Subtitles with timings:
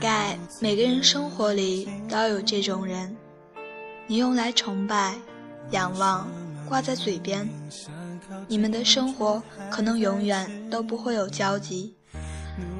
[0.00, 3.14] 大概每个人生活里都有这种人，
[4.06, 5.14] 你用来崇拜、
[5.72, 6.26] 仰望、
[6.66, 7.46] 挂在嘴边，
[8.48, 11.94] 你们的生活可能永远都不会有交集，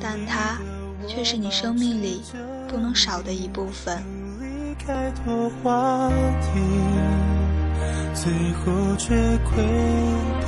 [0.00, 0.58] 但他
[1.06, 2.20] 却是你生命里
[2.66, 4.02] 不能少的一部分。
[8.12, 9.62] 最后却归
[10.40, 10.46] 不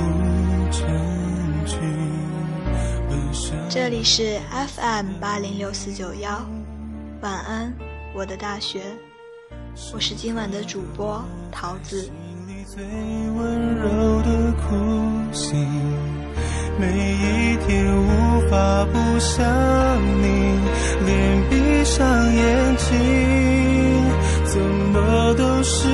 [0.69, 1.96] 成句。
[3.69, 4.39] 这里是
[4.75, 6.45] FM 八零六四九幺，
[7.21, 7.73] 晚安，
[8.13, 8.81] 我的大学，
[9.93, 12.09] 我是今晚的主播桃子。
[16.79, 19.45] 每一天无法不想
[20.21, 20.59] 你，
[21.05, 24.05] 连闭上眼睛，
[24.45, 25.87] 怎么都是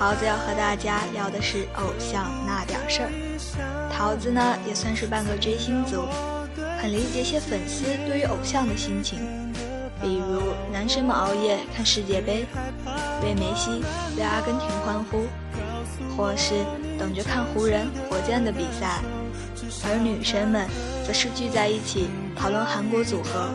[0.00, 3.10] 桃子要和大家聊的是偶像那点事儿。
[3.92, 6.06] 桃子呢也算是半个追星族，
[6.80, 9.18] 很理解些粉丝对于偶像的心情。
[10.00, 12.46] 比如男生们熬夜看世界杯，
[13.22, 13.84] 为梅西、
[14.16, 15.26] 为阿根廷欢呼，
[16.16, 16.54] 或是
[16.98, 19.04] 等着看湖人、火箭的比赛；
[19.84, 20.66] 而女生们
[21.06, 23.50] 则是聚在一起讨论韩国组合、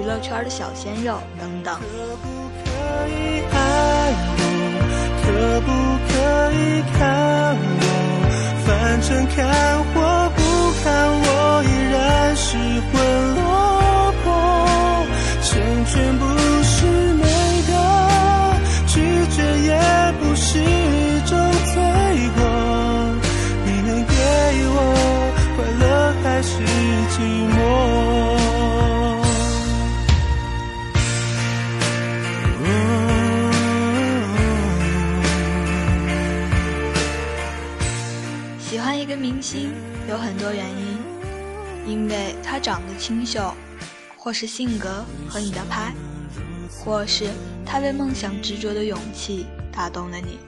[0.00, 1.80] 娱乐圈的小鲜肉等等。
[3.50, 4.47] 可
[5.28, 5.68] 可不
[6.08, 6.12] 可
[6.52, 6.56] 以
[6.96, 6.98] 看
[7.80, 7.84] 我？
[8.64, 8.68] 反
[9.02, 9.36] 正看
[9.92, 9.94] 或
[10.34, 10.40] 不
[10.82, 10.86] 看，
[11.20, 11.28] 我
[11.64, 12.46] 依然是
[12.88, 12.94] 魂
[13.36, 13.38] 落
[14.24, 14.26] 魄。
[15.42, 15.50] 成
[15.84, 16.24] 全不
[38.68, 39.72] 喜欢一个明星
[40.10, 40.98] 有很多原因，
[41.90, 43.54] 因为他长得清秀，
[44.14, 45.90] 或是性格和你的拍，
[46.68, 47.30] 或是
[47.64, 50.38] 他为梦想执着的勇气打动了你。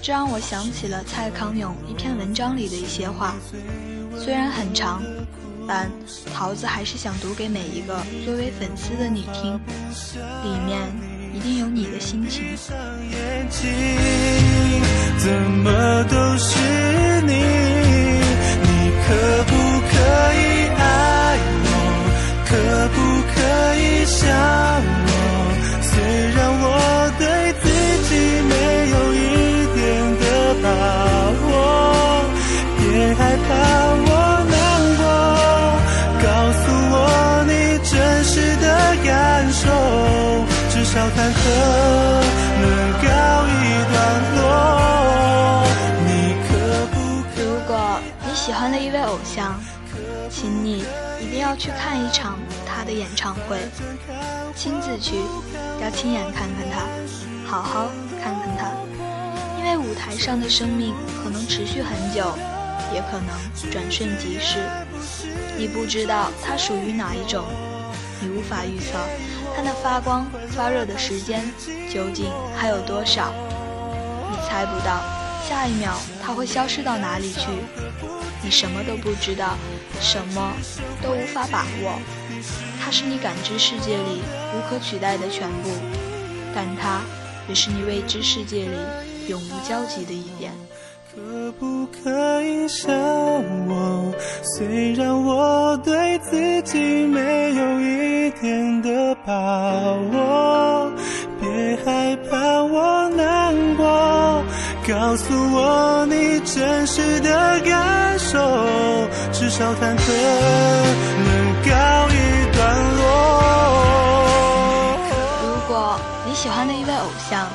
[0.00, 3.34] 这让我想起了蔡康永一篇文章里的一些话，
[4.16, 5.02] 虽然很长，
[5.66, 5.90] 但
[6.32, 9.58] 桃子还是想读给每一个作为粉丝的你听，
[10.44, 10.78] 里面
[11.34, 12.56] 一定有你的心情。
[15.18, 17.32] 怎么都是你。
[18.64, 18.68] 你
[19.04, 19.06] 可
[19.44, 19.50] 不
[19.90, 19.94] 可
[20.34, 20.38] 以
[20.78, 20.80] 爱
[21.64, 21.66] 我？
[22.48, 22.50] 可
[22.94, 22.96] 不
[23.32, 23.34] 可
[23.76, 24.20] 以想
[25.08, 25.10] 我？
[25.82, 25.90] 虽
[26.34, 26.64] 然我
[27.18, 27.22] 对
[27.62, 27.64] 自
[28.08, 28.10] 己
[28.50, 28.52] 没
[28.90, 29.16] 有一
[29.74, 29.80] 点
[30.20, 30.24] 的
[30.62, 30.64] 把
[31.46, 31.50] 握，
[32.78, 32.80] 别
[33.14, 33.48] 害怕
[34.08, 34.10] 我
[34.52, 34.54] 难
[34.98, 35.02] 过，
[36.22, 36.26] 告
[36.60, 36.62] 诉
[36.92, 36.96] 我
[37.46, 37.50] 你
[37.84, 37.90] 真
[38.24, 38.66] 实的
[39.04, 39.10] 感
[39.52, 39.62] 受，
[40.70, 41.42] 至少忐忑
[48.44, 49.54] 喜欢的一位偶像，
[50.28, 50.84] 请你
[51.20, 52.36] 一定要去看一场
[52.66, 53.56] 他的演唱会，
[54.52, 55.14] 亲自去，
[55.80, 57.88] 要亲眼看看他，好好
[58.20, 58.72] 看看他，
[59.60, 60.92] 因为舞台上的生命
[61.22, 62.36] 可能持续很久，
[62.92, 64.58] 也可能转瞬即逝，
[65.56, 67.44] 你不知道他属于哪一种，
[68.20, 68.98] 你无法预测。
[69.54, 71.48] 他那发光发热的时间
[71.88, 72.26] 究竟
[72.56, 73.32] 还有多少，
[74.32, 75.21] 你猜不到。
[75.48, 77.48] 下一秒他会消失到哪里去。
[78.42, 79.56] 你什么都不知道，
[80.00, 80.52] 什么
[81.02, 81.98] 都无法把握，
[82.82, 84.20] 它是你感知世界里
[84.54, 85.70] 无可取代的全部，
[86.54, 87.00] 但它
[87.48, 88.76] 也是你未知世界里
[89.28, 90.52] 永无交集的一点。
[91.14, 92.90] 可不可以想
[93.68, 94.12] 我？
[94.42, 99.32] 虽然我对自己没有一点的把
[100.12, 100.71] 握，
[104.88, 108.36] 告诉我你真实的感受，
[109.32, 110.12] 至少忐忑
[111.22, 111.70] 能告
[112.08, 112.16] 一
[112.52, 112.60] 段
[112.96, 113.00] 落。
[115.40, 115.96] 如果
[116.26, 117.46] 你喜欢的一位偶像，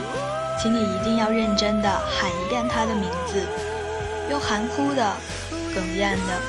[0.62, 3.46] 请你一定要认真的喊一遍他的名字，
[4.32, 5.12] 用含糊的、
[5.76, 6.40] 哽咽的、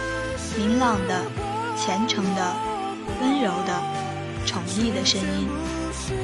[0.56, 1.24] 明朗的、
[1.76, 2.54] 虔诚的、
[3.20, 3.82] 温柔的、
[4.46, 5.48] 宠溺的声音。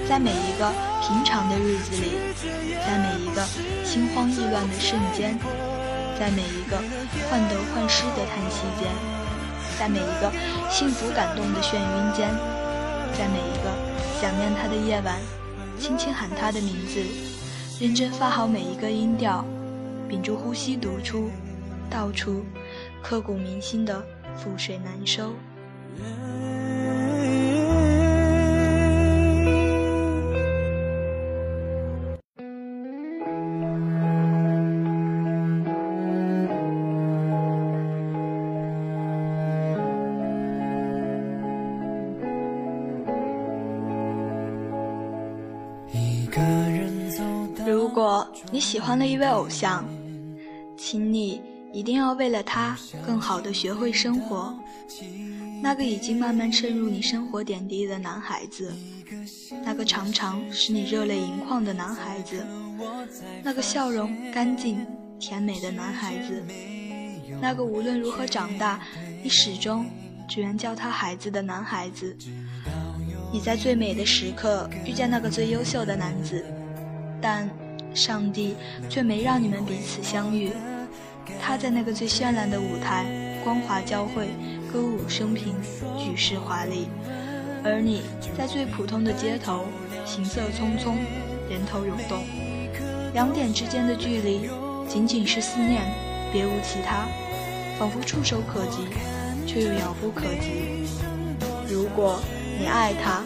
[0.09, 2.13] 在每一个平常的日子里，
[2.85, 3.43] 在每一个
[3.85, 5.39] 心慌意乱的瞬间，
[6.19, 6.77] 在每一个
[7.31, 8.91] 患得患失的叹息间，
[9.79, 10.33] 在每一个
[10.71, 12.29] 幸福感动的眩晕间，
[13.19, 13.71] 在每一个
[14.21, 15.19] 想念他的夜晚，
[15.79, 17.03] 轻轻喊他的名字，
[17.81, 19.45] 认真发好每一个音调，
[20.09, 21.31] 屏住呼吸读出，
[21.91, 22.45] 道出
[23.03, 24.03] 刻骨铭心的
[24.39, 25.33] 覆水难收。
[48.55, 49.85] 你喜欢了一位偶像，
[50.77, 51.43] 请你
[51.73, 54.57] 一定要为了他更好的学会生活。
[55.61, 58.73] 那个已经慢慢渗入你生活点滴的男孩子，
[59.65, 62.47] 那个常常使你热泪盈眶的男孩子，
[63.43, 64.87] 那个笑容干净
[65.19, 66.41] 甜美的男孩子，
[67.41, 68.81] 那个无论如何长大，
[69.21, 69.85] 你始终
[70.29, 72.17] 只愿叫他孩子的男孩子。
[73.33, 76.47] 你在最美的时刻遇见那个最优秀的男子，
[77.21, 77.51] 但
[77.95, 78.57] 上帝
[78.89, 80.51] 却没让你们彼此相遇。
[81.41, 83.07] 他在那个最绚烂的舞台，
[83.45, 84.29] 光华交汇，
[84.73, 85.55] 歌舞升平，
[85.97, 86.89] 举世华丽；
[87.63, 88.03] 而你
[88.37, 89.65] 在最普通的街头，
[90.05, 90.97] 行色匆匆，
[91.49, 92.25] 人头涌动。
[93.15, 94.51] 两点之间的距离，
[94.89, 95.83] 仅仅是思念，
[96.33, 97.07] 别无其他，
[97.79, 98.89] 仿佛触手可及，
[99.47, 100.85] 却又遥不可及。
[101.69, 102.21] 如果。
[102.57, 103.25] 你爱他，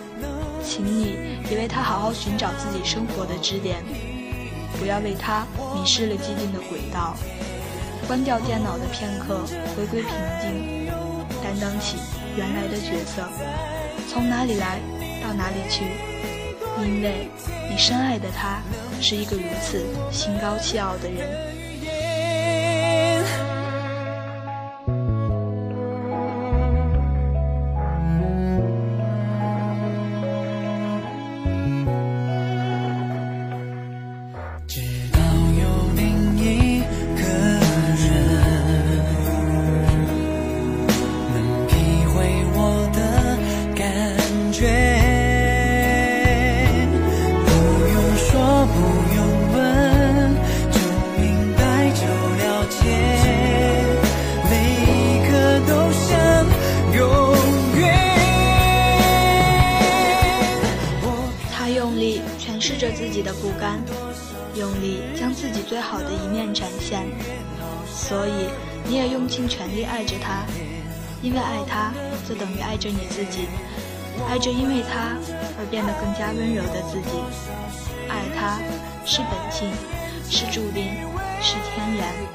[0.65, 1.15] 请你
[1.51, 3.85] 也为他好好寻找自己生活的支点，
[4.79, 7.17] 不要为他迷失了寂静的轨道。
[8.07, 9.45] 关掉电脑的片刻，
[9.77, 10.11] 回归平
[10.41, 10.87] 静，
[11.43, 11.99] 担当起
[12.37, 13.29] 原来的角色，
[14.09, 14.81] 从哪里来
[15.23, 15.85] 到哪里去，
[16.83, 17.29] 因为
[17.69, 18.63] 你深爱的他
[19.01, 21.58] 是一个如此心高气傲的人。
[62.69, 63.81] 试着自己的不甘，
[64.55, 67.07] 用力将自己最好的一面展现
[67.91, 68.51] 所以，
[68.85, 70.45] 你也用尽全力爱着他，
[71.23, 71.95] 因为爱他，
[72.29, 73.49] 就等于爱着你自己，
[74.29, 75.17] 爱着因为他
[75.59, 77.17] 而变得更加温柔的自己。
[78.07, 78.61] 爱他
[79.07, 79.73] 是本性，
[80.29, 80.93] 是注定，
[81.41, 82.28] 是天然。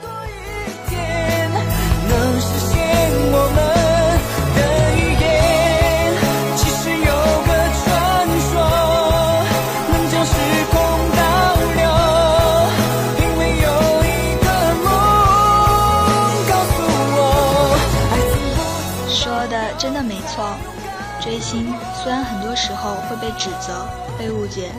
[21.24, 23.88] 追星虽然很多时候会被指责、
[24.20, 24.74] 被误解，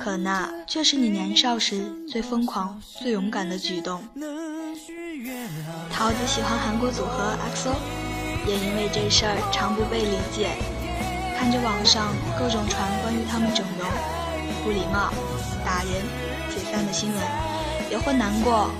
[0.00, 4.02] 可那却是你年少时最疯狂、最勇敢的举动。
[5.92, 7.74] 桃子喜欢韩国组合 XO，
[8.48, 10.48] 也因为这事儿常不被理解。
[11.38, 12.08] 看着网上
[12.38, 13.86] 各种传关于他们整容、
[14.64, 15.12] 不礼貌、
[15.62, 15.92] 打人、
[16.48, 17.20] 解散的新闻，
[17.90, 18.70] 也会难过，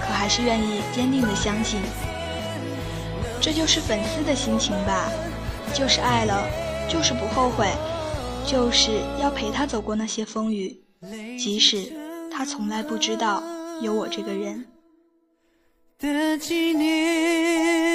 [0.00, 1.80] 可还是愿意坚定的相信，
[3.40, 5.08] 这就是粉丝的心情吧。
[5.72, 6.48] 就是爱了，
[6.88, 7.66] 就是不后悔，
[8.46, 10.80] 就是要陪他走过那些风雨，
[11.38, 11.92] 即使
[12.30, 13.42] 他从来不知道
[13.80, 14.66] 有我这个人。
[15.98, 17.89] 的纪念。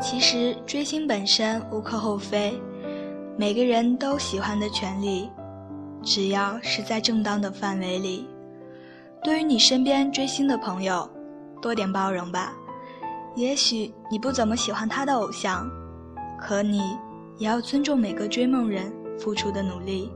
[0.00, 2.60] 其实追星本身无可厚非，
[3.36, 5.28] 每个人都喜欢的权利，
[6.02, 8.26] 只要是在正当的范围里。
[9.24, 11.08] 对于你身边追星的朋友，
[11.60, 12.52] 多点包容吧。
[13.34, 15.68] 也许你不怎么喜欢他的偶像，
[16.40, 16.96] 可你
[17.36, 20.12] 也要尊重每个追梦人付出的努力。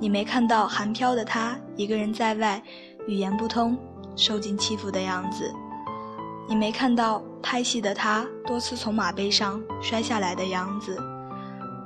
[0.00, 2.62] 你没看到韩飘的他一个人在外，
[3.08, 3.76] 语言不通，
[4.14, 5.52] 受尽欺负的样子。
[6.48, 10.96] 你没看到拍戏的他多次从马背上摔下来的样子，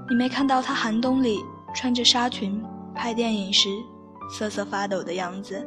[0.09, 1.41] 你没看到他寒冬里
[1.75, 2.63] 穿着纱裙
[2.95, 3.69] 拍电影时
[4.31, 5.67] 瑟瑟发抖的样子，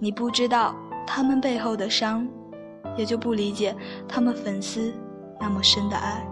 [0.00, 0.74] 你不知道
[1.06, 2.26] 他们背后的伤，
[2.96, 3.76] 也就不理解
[4.08, 4.92] 他们粉丝
[5.40, 6.26] 那么深的爱。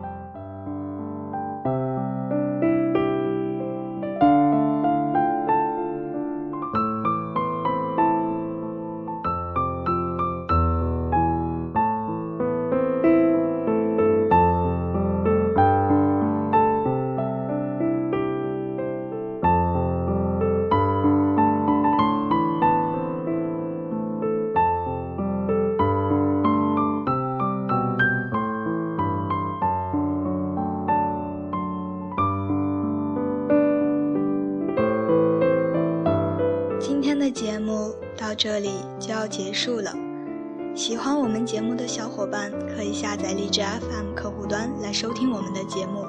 [37.31, 39.93] 节目到这里就要结束了。
[40.75, 46.05] 喜欢我们节目的小伙伴可以下载荔枝 FM 客户端来收听我们的节目。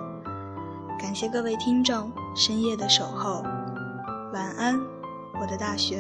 [1.00, 3.42] 感谢各位听众深夜的守候，
[4.34, 4.80] 晚安，
[5.42, 6.00] 我的大学。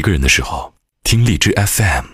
[0.00, 0.72] 一个人的时候，
[1.04, 2.09] 听荔枝 FM。